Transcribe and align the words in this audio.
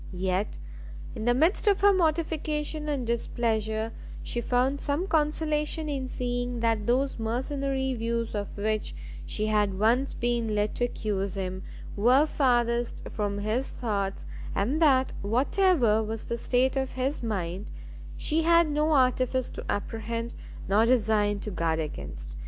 Yet, 0.13 0.57
in 1.13 1.25
the 1.25 1.35
midst 1.35 1.67
of 1.67 1.81
her 1.81 1.93
mortification 1.93 2.89
and 2.89 3.05
displeasure, 3.05 3.91
she 4.23 4.41
found 4.41 4.81
some 4.81 5.05
consolation 5.05 5.87
in 5.89 6.07
seeing 6.07 6.59
that 6.61 6.87
those 6.87 7.19
mercenary 7.19 7.93
views 7.93 8.33
of 8.33 8.57
which 8.57 8.95
she 9.27 9.45
had 9.45 9.77
once 9.77 10.15
been 10.15 10.55
led 10.55 10.73
to 10.77 10.85
accuse 10.85 11.35
him, 11.37 11.61
were 11.95 12.25
farthest 12.25 13.07
from 13.09 13.37
his 13.37 13.73
thoughts, 13.73 14.25
and 14.55 14.81
that 14.81 15.13
whatever 15.21 16.01
was 16.01 16.25
the 16.25 16.35
state 16.37 16.75
of 16.75 16.93
his 16.93 17.21
mind, 17.21 17.69
she 18.17 18.41
had 18.41 18.71
no 18.71 18.93
artifice 18.93 19.49
to 19.49 19.63
apprehend, 19.71 20.33
nor 20.67 20.87
design 20.87 21.37
to 21.41 21.51
guard 21.51 21.77
against. 21.79 22.37